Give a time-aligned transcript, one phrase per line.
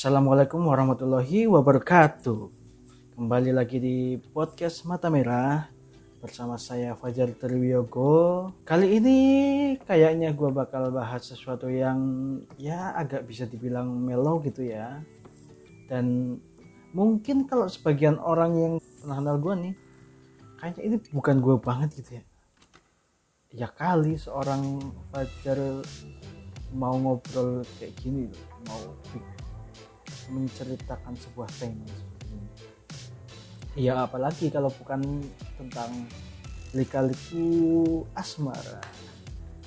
[0.00, 2.48] Assalamualaikum warahmatullahi wabarakatuh.
[3.20, 5.68] Kembali lagi di podcast Mata Merah
[6.24, 8.48] bersama saya Fajar Triwiyogo.
[8.64, 9.18] Kali ini
[9.84, 12.00] kayaknya gue bakal bahas sesuatu yang
[12.56, 15.04] ya agak bisa dibilang mellow gitu ya.
[15.84, 16.40] Dan
[16.96, 19.74] mungkin kalau sebagian orang yang pernah kenal gue nih,
[20.64, 22.24] kayaknya ini bukan gue banget gitu ya.
[23.52, 24.80] Ya kali seorang
[25.12, 25.84] Fajar
[26.72, 28.32] mau ngobrol kayak gini
[28.64, 28.96] mau
[30.30, 32.50] menceritakan sebuah tema seperti ini.
[33.78, 35.22] Ya apalagi kalau bukan
[35.58, 35.90] tentang
[36.74, 38.82] lika-liku asmara.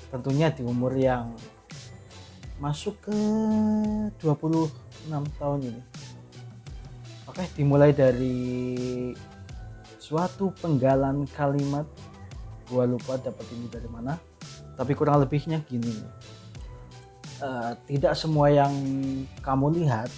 [0.08, 1.36] Tentunya di umur yang
[2.58, 3.18] masuk ke
[4.22, 4.70] 26
[5.36, 5.82] tahun ini.
[7.28, 9.12] Oke, dimulai dari
[9.98, 11.88] suatu penggalan kalimat
[12.68, 14.16] gua lupa dapat ini dari mana
[14.76, 15.96] tapi kurang lebihnya gini
[17.40, 18.72] uh, tidak semua yang
[19.40, 20.10] kamu lihat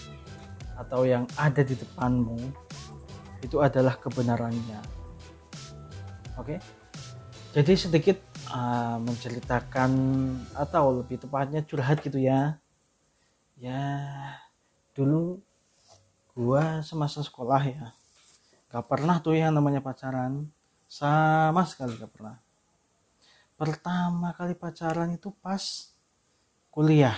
[0.76, 2.36] atau yang ada di depanmu
[3.40, 4.80] itu adalah kebenarannya.
[6.36, 6.60] Oke?
[7.56, 8.20] Jadi sedikit
[8.52, 9.90] uh, menceritakan
[10.52, 12.60] atau lebih tepatnya curhat gitu ya.
[13.56, 13.84] Ya
[14.92, 15.40] dulu
[16.36, 17.86] gua semasa sekolah ya
[18.68, 20.52] gak pernah tuh yang namanya pacaran.
[20.84, 22.36] Sama sekali gak pernah.
[23.56, 25.88] Pertama kali pacaran itu pas
[26.68, 27.16] kuliah.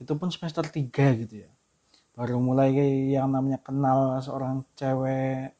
[0.00, 0.88] Itu pun semester 3
[1.20, 1.57] gitu ya
[2.18, 2.74] baru mulai
[3.14, 5.54] yang namanya kenal seorang cewek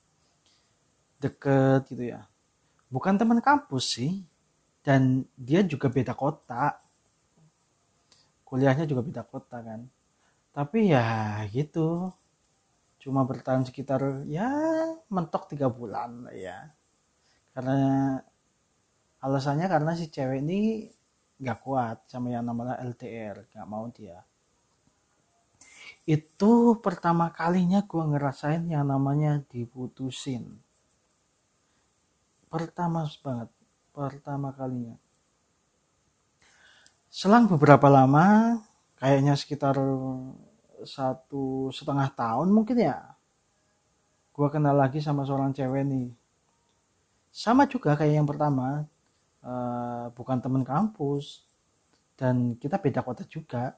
[1.22, 2.26] deket gitu ya.
[2.91, 4.26] Bukan teman kampus sih.
[4.82, 6.82] Dan dia juga beda kota.
[8.42, 9.86] Kuliahnya juga beda kota kan.
[10.50, 12.10] Tapi ya gitu.
[12.98, 14.50] Cuma bertahan sekitar ya
[15.14, 16.75] mentok tiga bulan ya.
[17.54, 18.19] Karena
[19.22, 20.90] alasannya karena si cewek ini
[21.38, 24.19] gak kuat sama yang namanya LTR gak mau dia
[26.08, 30.56] itu pertama kalinya gue ngerasain yang namanya diputusin.
[32.48, 33.52] Pertama banget
[33.92, 34.96] pertama kalinya.
[37.12, 38.56] Selang beberapa lama
[38.96, 39.76] kayaknya sekitar
[40.88, 43.04] satu setengah tahun mungkin ya
[44.32, 46.08] gue kenal lagi sama seorang cewek nih.
[47.28, 48.88] Sama juga kayak yang pertama
[49.44, 51.44] uh, bukan teman kampus
[52.16, 53.76] dan kita beda kota juga.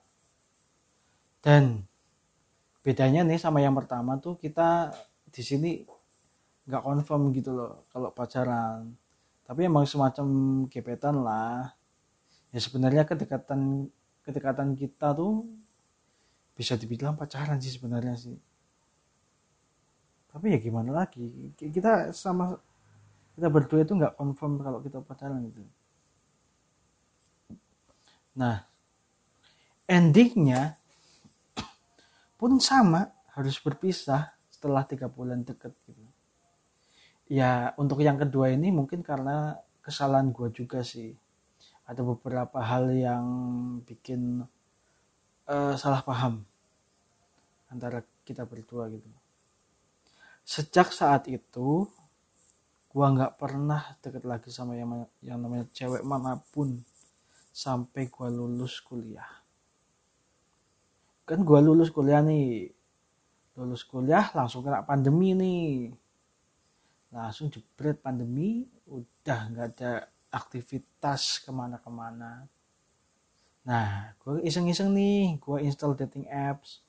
[1.42, 1.89] Dan
[2.80, 4.92] bedanya nih sama yang pertama tuh kita
[5.28, 5.70] di sini
[6.66, 8.94] nggak confirm gitu loh kalau pacaran.
[9.44, 10.26] Tapi emang semacam
[10.70, 11.74] gebetan lah.
[12.54, 13.90] Ya sebenarnya kedekatan
[14.22, 15.46] kedekatan kita tuh
[16.54, 18.36] bisa dibilang pacaran sih sebenarnya sih.
[20.30, 21.50] Tapi ya gimana lagi?
[21.58, 22.54] Kita sama
[23.34, 25.62] kita berdua itu nggak confirm kalau kita pacaran gitu.
[28.38, 28.62] Nah
[29.90, 30.79] endingnya
[32.40, 36.00] pun sama harus berpisah setelah tiga bulan deket gitu.
[37.28, 41.12] Ya untuk yang kedua ini mungkin karena kesalahan gue juga sih.
[41.84, 43.26] Ada beberapa hal yang
[43.84, 44.40] bikin
[45.50, 46.46] uh, salah paham
[47.68, 49.06] antara kita berdua gitu.
[50.46, 51.86] Sejak saat itu
[52.90, 56.82] gua nggak pernah deket lagi sama yang yang namanya cewek mana pun
[57.54, 59.39] sampai gua lulus kuliah
[61.30, 62.74] kan gua lulus kuliah nih.
[63.54, 65.94] Lulus kuliah langsung kena pandemi nih.
[67.14, 72.46] Langsung jebret pandemi udah nggak ada aktivitas ke mana-kemana.
[73.66, 76.82] Nah gue iseng-iseng nih gue install dating apps.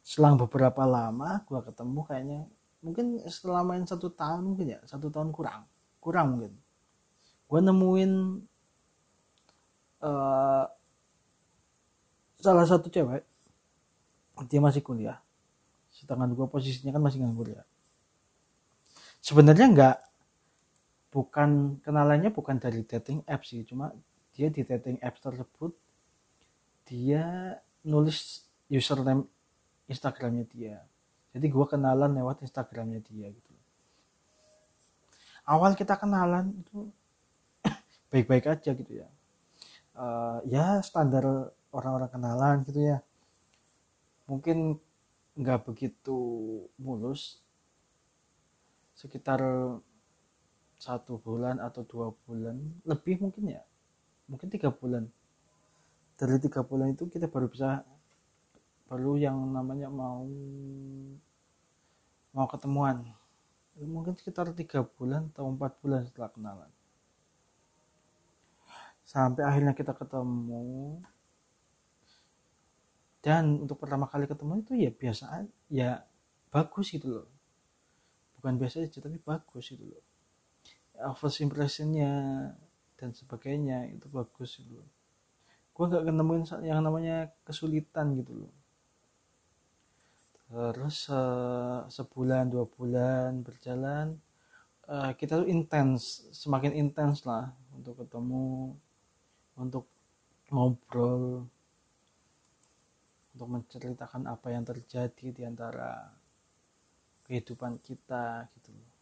[0.00, 2.40] Selang beberapa lama gue ketemu kayaknya
[2.80, 5.68] mungkin setelah main satu tahun mungkin ya satu tahun kurang
[6.00, 6.54] kurang mungkin.
[7.46, 8.12] Gue nemuin
[10.00, 10.64] uh,
[12.40, 13.22] salah satu cewek
[14.48, 15.20] dia masih kuliah.
[15.92, 17.62] Sedangkan gue posisinya kan masih nganggur ya
[19.20, 19.96] sebenarnya nggak
[21.12, 23.62] bukan kenalannya bukan dari dating apps sih.
[23.68, 23.92] Cuma
[24.34, 25.72] dia di dating apps tersebut
[26.88, 27.54] dia
[27.86, 29.28] nulis username
[29.86, 30.80] Instagramnya dia.
[31.30, 33.54] Jadi gue kenalan lewat instagramnya dia gitu.
[35.46, 36.90] Awal kita kenalan itu
[38.10, 39.06] baik-baik aja gitu ya.
[39.94, 42.98] Uh, ya standar orang-orang kenalan gitu ya.
[44.26, 44.78] Mungkin
[45.38, 46.18] nggak begitu
[46.78, 47.42] mulus.
[48.94, 49.40] Sekitar
[50.80, 53.62] satu bulan atau dua bulan lebih mungkin ya.
[54.30, 55.08] Mungkin tiga bulan.
[56.20, 57.82] Dari tiga bulan itu kita baru bisa
[58.90, 60.26] perlu yang namanya mau
[62.34, 63.06] mau ketemuan.
[63.80, 66.70] Mungkin sekitar tiga bulan atau empat bulan setelah kenalan.
[69.06, 71.00] Sampai akhirnya kita ketemu
[73.20, 75.24] dan untuk pertama kali ketemu itu ya biasa
[75.68, 75.90] ya
[76.48, 77.28] bagus gitu loh.
[78.40, 80.02] Bukan biasa aja tapi bagus gitu loh.
[81.16, 82.12] First impressionnya
[82.96, 84.88] dan sebagainya itu bagus gitu loh.
[85.72, 88.52] Gue gak ketemuin yang namanya kesulitan gitu loh.
[90.50, 94.18] Terus uh, sebulan dua bulan berjalan
[94.90, 98.74] uh, kita tuh intens semakin intens lah untuk ketemu
[99.54, 99.86] untuk
[100.50, 101.46] ngobrol
[103.40, 106.12] untuk menceritakan apa yang terjadi di antara
[107.24, 108.92] kehidupan kita gitu loh.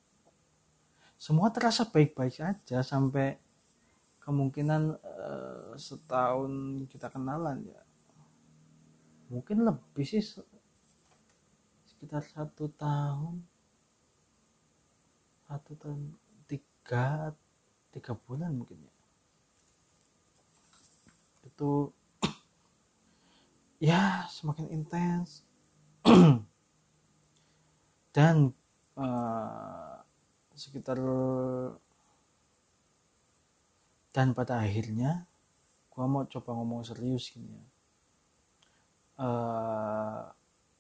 [1.19, 3.35] Semua terasa baik-baik saja sampai
[4.23, 7.83] kemungkinan uh, setahun kita kenalan ya.
[9.35, 10.23] Mungkin lebih sih
[11.83, 13.43] sekitar satu tahun.
[15.51, 16.15] Satu tahun
[16.47, 17.35] tiga
[17.91, 18.95] tiga bulan mungkin ya.
[21.43, 21.91] Itu
[23.79, 25.43] ya semakin intens.
[28.15, 28.51] Dan
[28.99, 29.95] uh,
[30.59, 30.99] sekitar
[34.11, 35.23] dan pada akhirnya
[35.93, 37.67] gua mau coba ngomong serius gini ya.
[39.19, 40.27] Uh,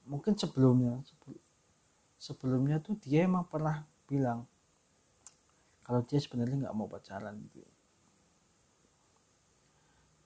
[0.08, 0.98] mungkin sebelumnya
[2.18, 4.48] sebelumnya tuh dia emang pernah bilang
[5.86, 7.70] kalau dia sebenarnya nggak mau pacaran gitu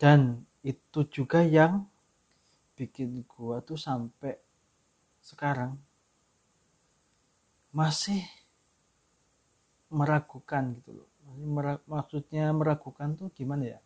[0.00, 1.84] dan itu juga yang
[2.72, 4.36] bikin gua tuh sampai
[5.22, 5.78] sekarang
[7.72, 8.20] masih
[9.92, 11.08] meragukan gitu loh.
[11.32, 13.80] Merag, maksudnya meragukan tuh gimana ya?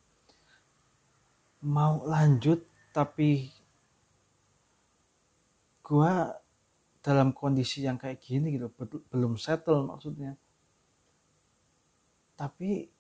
[1.66, 3.50] Mau lanjut tapi
[5.86, 6.12] gue
[6.98, 8.66] dalam kondisi yang kayak gini gitu
[9.12, 10.34] belum settle maksudnya.
[12.34, 12.90] Tapi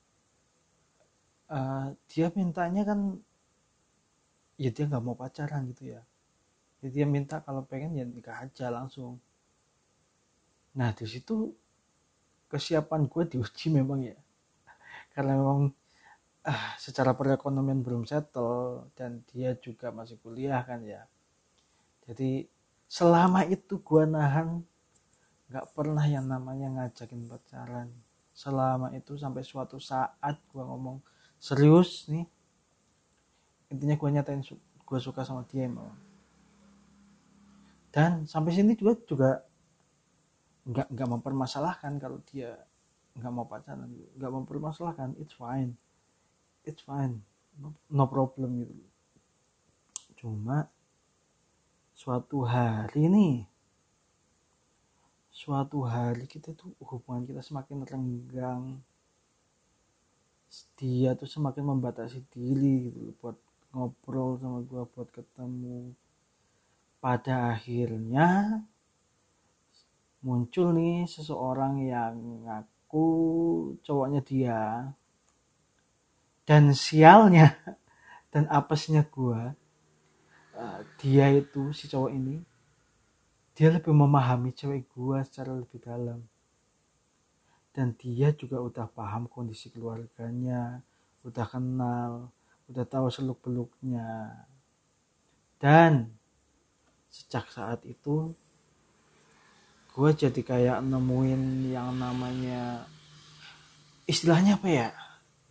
[1.50, 3.18] uh, dia mintanya kan
[4.56, 6.00] ya dia nggak mau pacaran gitu ya.
[6.80, 9.20] Jadi dia minta kalau pengen ya nikah aja langsung.
[10.76, 11.52] Nah di situ
[12.48, 14.16] kesiapan gue diuji memang ya.
[15.12, 15.72] Karena memang
[16.44, 21.04] uh, secara perekonomian belum settle dan dia juga masih kuliah kan ya.
[22.06, 22.48] Jadi
[22.86, 24.62] selama itu gue nahan
[25.46, 27.88] nggak pernah yang namanya ngajakin pacaran.
[28.36, 31.00] Selama itu sampai suatu saat gue ngomong
[31.40, 32.28] serius nih
[33.72, 34.42] intinya gue nyatain
[34.86, 35.90] gue suka sama dia mau
[37.90, 39.30] dan sampai sini juga juga
[40.66, 42.58] nggak nggak mempermasalahkan kalau dia
[43.16, 45.78] nggak mau pacaran nggak mempermasalahkan it's fine.
[46.66, 47.22] It's fine.
[47.88, 48.74] No, problem gitu.
[50.18, 50.66] Cuma
[51.94, 53.46] suatu hari nih
[55.30, 58.82] suatu hari kita tuh hubungan kita semakin renggang.
[60.74, 63.38] Dia tuh semakin membatasi diri gitu buat
[63.76, 65.92] ngobrol sama gua buat ketemu.
[66.96, 68.64] Pada akhirnya
[70.24, 72.16] muncul nih seseorang yang
[72.48, 73.08] ngaku
[73.84, 74.62] cowoknya dia
[76.48, 77.52] dan sialnya
[78.32, 79.52] dan apesnya gua
[80.56, 82.40] Eh, dia itu si cowok ini
[83.52, 86.24] dia lebih memahami cewek gua secara lebih dalam.
[87.76, 90.80] Dan dia juga udah paham kondisi keluarganya
[91.26, 92.32] udah kenal
[92.66, 94.34] udah tahu seluk beluknya
[95.62, 96.12] dan
[97.08, 98.34] sejak saat itu
[99.96, 102.84] gue jadi kayak nemuin yang namanya
[104.06, 104.88] istilahnya apa ya?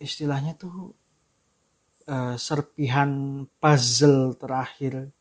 [0.00, 0.94] Istilahnya tuh
[2.08, 5.12] uh, serpihan puzzle terakhir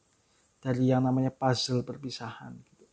[0.62, 2.86] dari yang namanya puzzle perpisahan gitu.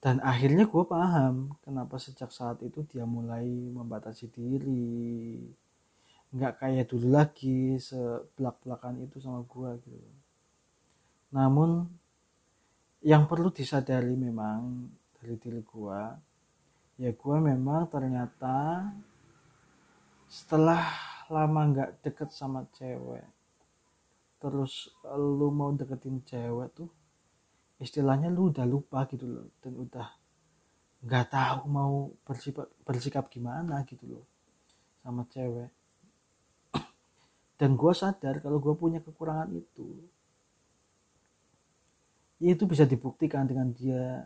[0.00, 5.44] Dan akhirnya gue paham kenapa sejak saat itu dia mulai membatasi diri,
[6.30, 10.10] nggak kayak dulu lagi sebelak-belakan itu sama gue gitu.
[11.34, 11.86] Namun
[13.02, 16.00] yang perlu disadari memang dari diri gue,
[17.00, 18.86] ya gue memang ternyata
[20.30, 20.86] setelah
[21.26, 23.26] lama nggak deket sama cewek
[24.40, 26.90] terus lu mau deketin cewek tuh
[27.76, 30.08] istilahnya lu udah lupa gitu loh dan udah
[31.04, 31.94] nggak tahu mau
[32.24, 34.24] bersikap bersikap gimana gitu loh
[35.04, 35.68] sama cewek
[37.60, 40.00] dan gue sadar kalau gue punya kekurangan itu
[42.40, 44.24] ya itu bisa dibuktikan dengan dia.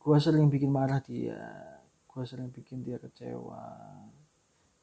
[0.00, 1.76] Gue sering bikin marah dia
[2.10, 3.68] gue sering bikin dia kecewa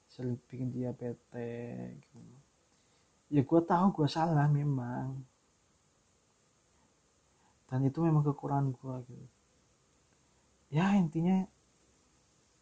[0.08, 2.22] sering bikin dia bete gitu.
[3.28, 5.22] Ya gue tahu gue salah memang.
[7.68, 9.28] Dan itu memang kekurangan gue gitu.
[10.72, 11.44] Ya intinya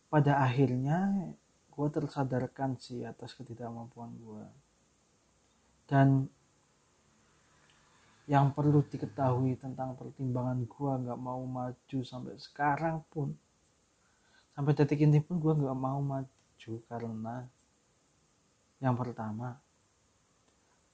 [0.10, 1.32] pada akhirnya
[1.75, 4.46] gue tersadarkan sih atas ketidakmampuan gue
[5.91, 6.32] dan
[8.32, 13.36] yang perlu diketahui tentang pertimbangan gue nggak mau maju sampai sekarang pun
[14.55, 17.44] sampai detik ini pun gue nggak mau maju karena
[18.79, 19.60] yang pertama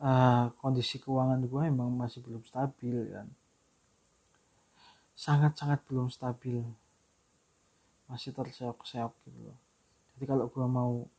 [0.01, 3.29] uh, kondisi keuangan gue emang masih belum stabil kan.
[5.13, 6.65] Sangat-sangat belum stabil.
[8.09, 9.70] Masih terseok-seok gitu loh
[10.21, 11.09] jadi kalau gue mau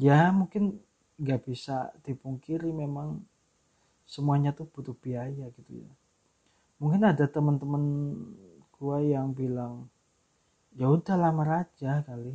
[0.00, 0.80] ya mungkin
[1.20, 3.20] nggak bisa dipungkiri memang
[4.08, 5.92] semuanya tuh butuh biaya gitu ya.
[6.80, 7.84] Mungkin ada teman-teman
[8.72, 9.92] gue yang bilang
[10.72, 12.32] ya udah lamar aja kali.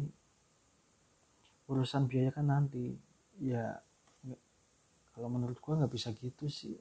[1.66, 2.94] Urusan biaya kan nanti.
[3.42, 3.82] Ya
[5.18, 6.78] kalau menurut gue nggak bisa gitu sih.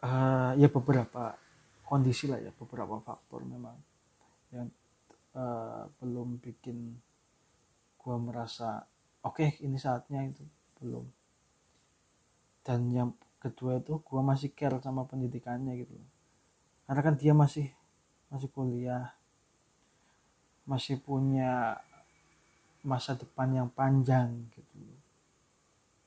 [0.00, 1.36] Uh, ya beberapa
[1.84, 3.76] kondisi lah ya beberapa faktor memang.
[4.48, 4.72] Yang
[5.34, 6.98] uh, belum bikin
[7.98, 8.86] gue merasa
[9.22, 10.44] oke okay, ini saatnya itu
[10.80, 11.06] belum.
[12.64, 13.10] Dan yang
[13.44, 16.00] kedua itu gue masih care sama pendidikannya gitu
[16.88, 17.68] karena kan dia masih
[18.32, 19.12] masih kuliah
[20.64, 21.76] masih punya
[22.80, 24.80] masa depan yang panjang gitu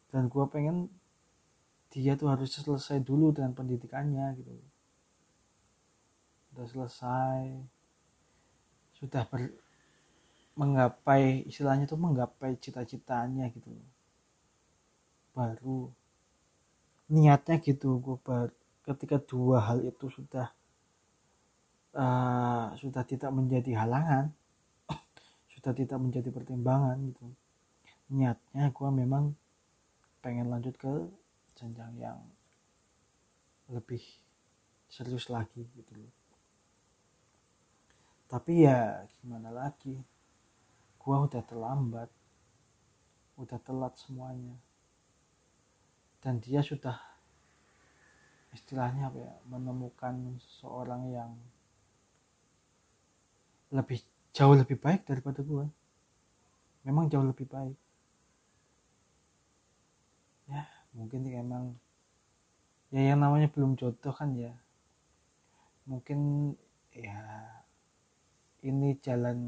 [0.10, 0.90] dan gue pengen
[1.94, 4.54] dia tuh harus selesai dulu dengan pendidikannya gitu
[6.58, 7.42] udah selesai
[8.98, 9.54] sudah ber,
[10.58, 13.70] menggapai istilahnya tuh menggapai cita-citanya gitu
[15.38, 15.94] baru
[17.14, 18.50] niatnya gitu gue bar,
[18.82, 20.50] ketika dua hal itu sudah
[21.94, 24.34] uh, sudah tidak menjadi halangan
[25.54, 27.30] sudah tidak menjadi pertimbangan gitu.
[28.12, 29.38] Niatnya gue memang
[30.26, 30.90] pengen lanjut ke
[31.54, 32.20] jenjang yang
[33.70, 34.02] lebih
[34.90, 36.17] serius lagi gitu loh
[38.28, 39.96] tapi ya gimana lagi?
[41.00, 42.12] Gua udah terlambat.
[43.40, 44.60] Udah telat semuanya.
[46.20, 47.00] Dan dia sudah
[48.52, 51.32] istilahnya apa ya menemukan seseorang yang
[53.72, 54.00] lebih
[54.36, 55.72] jauh lebih baik daripada gua.
[56.84, 57.80] Memang jauh lebih baik.
[60.52, 61.80] Ya mungkin emang
[62.92, 64.52] ya yang namanya belum jodoh kan ya.
[65.88, 66.52] Mungkin
[66.92, 67.24] ya
[68.68, 69.40] ini jalan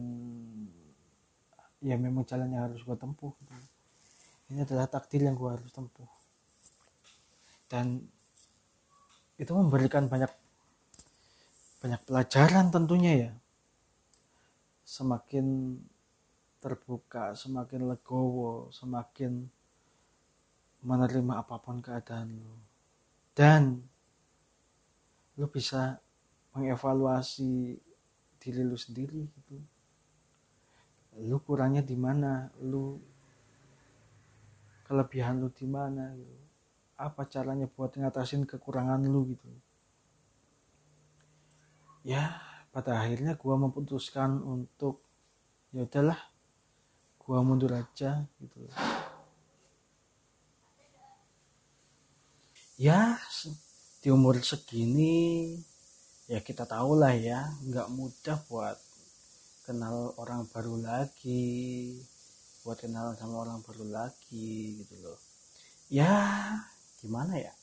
[1.83, 3.35] ya memang jalan yang harus gue tempuh.
[4.49, 6.07] Ini adalah takdir yang gue harus tempuh.
[7.69, 7.99] Dan
[9.35, 10.31] itu memberikan banyak
[11.79, 13.31] banyak pelajaran tentunya ya.
[14.87, 15.77] Semakin
[16.59, 19.47] terbuka semakin legowo semakin
[20.83, 22.55] menerima apa pun keadaan lo
[23.31, 23.79] dan
[25.39, 26.03] lo bisa
[26.51, 27.79] mengevaluasi
[28.39, 29.55] diri lu sendiri gitu.
[31.19, 32.47] Lu kurangnya di mana?
[32.63, 32.95] Lu
[34.87, 36.37] kelebihan lu di mana gitu?
[36.99, 39.47] Apa caranya buat ngatasin kekurangan lu gitu?
[42.07, 42.39] Ya
[42.71, 45.03] pada akhirnya gua memutuskan untuk
[45.75, 46.17] ya udahlah
[47.19, 48.65] gua mundur aja gitu.
[52.79, 53.19] Ya
[53.99, 55.59] di umur segini
[56.29, 58.77] ya kita tahu lah ya nggak mudah buat
[59.65, 61.97] kenal orang baru lagi
[62.63, 65.17] buat kenal sama orang baru lagi gitu loh.
[65.89, 66.53] Ya
[66.99, 67.55] gimana ya?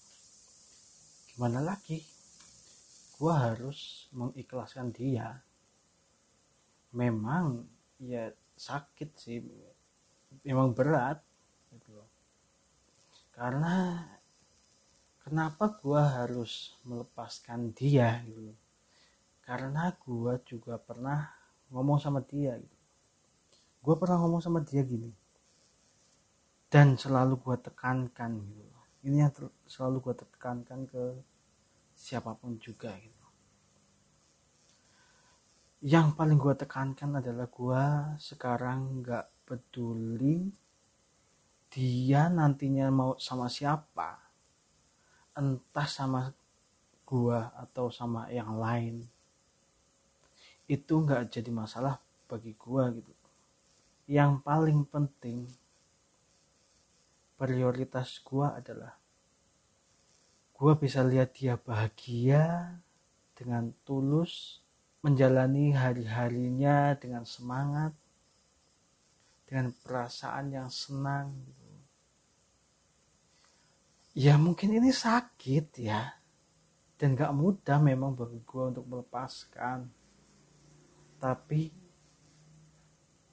[1.31, 2.01] Gimana lagi?
[3.21, 5.37] Gua harus mengikhlaskan dia.
[6.97, 7.69] Memang
[8.01, 9.39] ya sakit sih.
[10.43, 11.21] Memang berat
[11.71, 12.09] gitu loh.
[13.37, 14.01] Karena
[15.27, 18.55] kenapa gua harus melepaskan dia gitu
[19.43, 21.27] karena gua juga pernah
[21.75, 22.79] ngomong sama dia gitu.
[23.83, 25.11] Gua pernah ngomong sama dia gini.
[26.71, 29.31] Dan selalu gua tekankan gitu ini yang
[29.71, 31.23] selalu gua tekankan ke
[31.95, 33.27] siapa pun juga gitu.
[35.87, 40.51] Yang paling gua tekankan adalah gua sekarang nggak peduli
[41.71, 44.26] dia nantinya mau sama siapa
[45.37, 46.33] entah sama
[47.05, 49.05] gua atau sama yang lain
[50.67, 53.13] itu nggak jadi masalah bagi gua gitu.
[54.09, 55.47] Yang paling penting
[57.37, 58.97] prioritas gua adalah
[60.57, 62.75] gua bisa lihat dia bahagia
[63.37, 64.65] dengan tulus
[65.05, 67.93] menjalani hari-harinya dengan semangat
[69.47, 71.66] dengan perasaan yang senang gitu
[74.17, 76.17] ya mungkin ini sakit ya.
[76.97, 79.85] Dan gak mudah memang bagi gue untuk melepaskan.
[81.21, 81.85] Tapi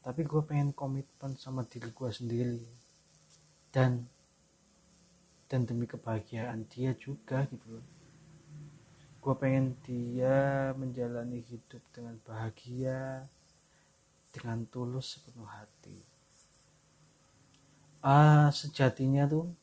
[0.03, 2.67] tapi gue pengen komitmen sama diri gue sendiri.
[3.71, 4.03] Dan
[5.47, 7.87] dan demi kebahagiaan dia juga gitu loh.
[9.23, 13.23] Gue pengen dia menjalani hidup dengan bahagia
[14.35, 15.95] dengan tulus sepenuh hati.
[18.03, 19.62] Ah sejatinya tuh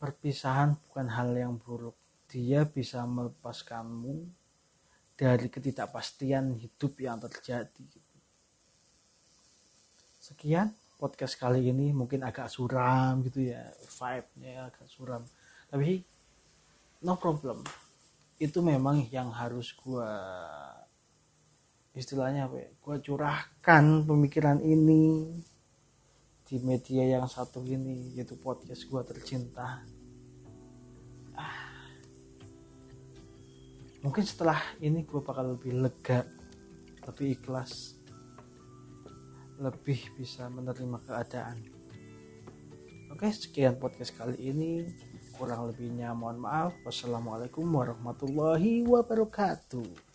[0.00, 1.94] perpisahan bukan hal yang buruk.
[2.24, 4.24] Dia bisa melepaskanmu
[5.12, 7.84] dari ketidakpastian hidup yang terjadi.
[10.16, 11.92] Sekian podcast kali ini.
[11.92, 13.68] Mungkin agak suram gitu ya
[14.00, 15.20] vibe-nya agak suram.
[15.68, 16.00] Tapi
[17.04, 17.60] no problem.
[18.40, 20.08] Itu memang yang harus gua
[21.92, 25.34] istilahnya apa ya gua curahkan pemikiran ini
[26.50, 29.86] di media yang satu ini yaitu podcast gua tercinta
[31.38, 31.62] ah.
[34.02, 36.26] mungkin setelah ini gua bakal lebih lega
[37.06, 38.00] lebih ikhlas
[39.60, 41.60] lebih bisa menerima keadaan.
[43.12, 44.88] Oke, sekian podcast kali ini.
[45.36, 46.72] Kurang lebihnya mohon maaf.
[46.80, 50.09] Wassalamualaikum warahmatullahi wabarakatuh.